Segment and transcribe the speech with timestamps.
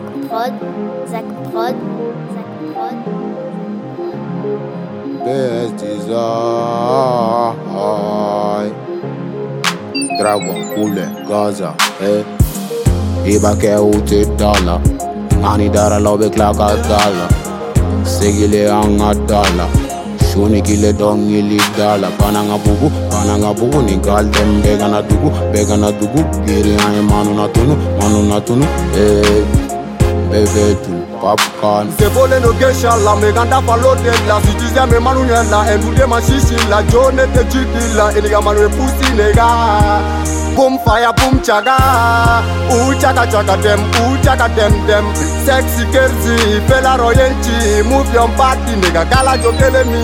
[0.00, 0.52] Zack Prod,
[1.12, 1.76] Zack Prod,
[2.32, 2.96] Zack Prod.
[5.24, 7.56] Best design
[10.18, 12.24] Dragon, Kule, Gaza, eh?
[13.28, 14.80] Iba ke uti dala
[15.44, 17.28] Ani dara lobe klaka dala
[18.04, 19.66] Segile anga dala
[20.32, 25.28] Shuni kile dongili dala Kana nga bugu, kana nga bugu Ni galden bega na dugu,
[25.52, 26.24] bega na dugu.
[26.46, 28.64] Giri anye manu na tunu, manu na tunu
[28.96, 29.44] Eh,
[30.30, 36.06] bebe tu popcorn Sevole no gesha la meganda falote la Sitizia me manu nyela Endude
[36.06, 39.46] mashishi la Jone te chiki la Iliga manu e pussy nega
[40.56, 41.76] Boom fire boom chaga.
[42.72, 45.04] Ooh chaga chaga dem Ooh chaga dem dem.
[45.46, 49.04] Sexy kerzi Fela royenchi Move your body nigga.
[49.10, 50.02] Gala jokele mi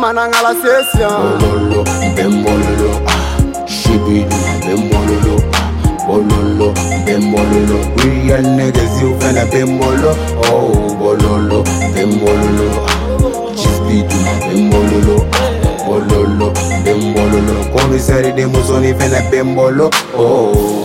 [0.00, 1.84] Manangala session Bololo,
[2.16, 5.68] bembololo, ah, shibidu, bembololo, ah,
[6.06, 6.45] bololo,
[7.20, 7.78] bembololo.
[8.04, 10.14] Real niggas, you finna bembolo,
[10.52, 15.50] oh, bololo, bembololo, ah, shibidu, bembololo, ah,
[15.86, 16.52] bololo,
[16.84, 17.70] bembololo.
[17.72, 20.84] Commissary de musoni finna bembolo, oh.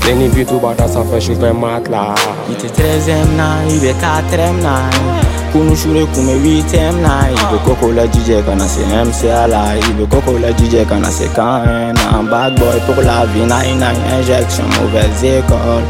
[0.05, 2.03] Den i bytte bara sanfɛ sufɛ ma tila
[2.51, 4.73] I tɛ trezɛm na i bɛ katrɛm na
[5.51, 8.83] kunusure kun bɛ witɛm na i bɛ koko lajijɛ ka se
[9.53, 14.65] la i koko lajijɛ ka na se un Bad boy pour la vie 99 injection
[14.75, 15.85] mauvaise école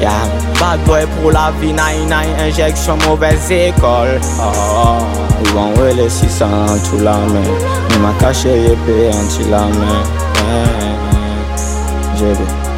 [0.00, 0.24] yeah.
[0.60, 4.52] Bad boy pour la vie 99 injection mauvaise école oh,
[4.84, 4.98] oh.
[5.42, 6.08] Ils vont wele
[7.04, 7.42] la mɛ
[7.88, 9.88] ni ma kashe ye pe an ti la mɛ
[12.20, 12.69] yeah.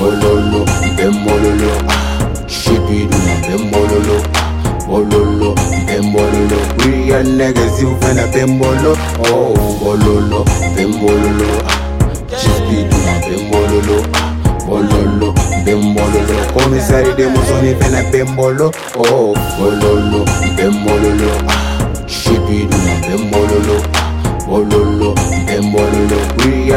[0.00, 0.64] Bololo,
[0.96, 5.54] bembololo, ah, shibidu, bembololo, ah, bololo,
[5.86, 6.56] bembololo.
[6.84, 8.96] Real niggas, you finna bembolo,
[9.28, 9.52] oh,
[9.82, 12.96] bololo, bembololo, ah, shibidu,
[13.28, 14.34] bembololo, ah,
[14.66, 15.34] bololo,
[15.66, 16.34] bembololo.
[16.54, 19.99] Commissary de musoni finna bembolo, oh, bololo,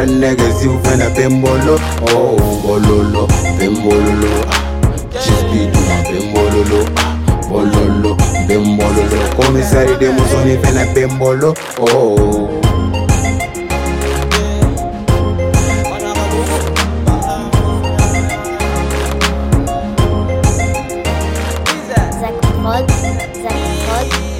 [0.05, 0.73] find niggas, you.
[2.09, 3.27] Oh, bololo,
[3.57, 4.31] bimbololo.
[5.11, 6.79] Just be do my bimbololo.
[7.49, 9.17] Bololo, bimbololo.
[9.35, 9.93] Commissary.
[11.79, 12.59] Oh.
[22.19, 22.89] Zach Mod,
[23.43, 24.32] Zach